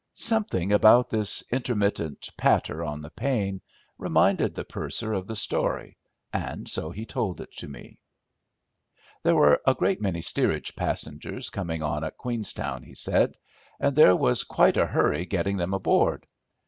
Something 0.15 0.71
about 0.71 1.11
this 1.11 1.43
intermittent 1.53 2.29
patter 2.35 2.83
on 2.83 3.03
the 3.03 3.11
pane 3.11 3.61
reminded 3.99 4.55
the 4.55 4.63
purser 4.65 5.13
of 5.13 5.27
the 5.27 5.35
story, 5.35 5.95
and 6.33 6.67
so 6.67 6.89
he 6.89 7.05
told 7.05 7.39
it 7.39 7.51
to 7.57 7.67
me. 7.67 7.99
There 9.21 9.35
were 9.35 9.61
a 9.67 9.75
great 9.75 10.01
many 10.01 10.21
steerage 10.21 10.75
passengers 10.75 11.51
coming 11.51 11.83
on 11.83 12.03
at 12.03 12.17
Queenstown, 12.17 12.81
he 12.81 12.95
said, 12.95 13.35
and 13.79 13.95
there 13.95 14.15
was 14.15 14.43
quite 14.43 14.75
a 14.77 14.87
hurry 14.87 15.23
getting 15.27 15.57
them 15.57 15.71
aboard. 15.75 16.25